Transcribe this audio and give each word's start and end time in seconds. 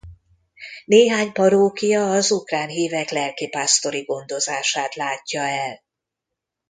Néhány 0.85 1.31
parókia 1.31 2.11
az 2.11 2.31
ukrán 2.31 2.67
hívek 2.69 3.09
lelkipásztori 3.09 4.01
gondozását 4.03 4.95
látja 4.95 5.41
el. 5.41 5.81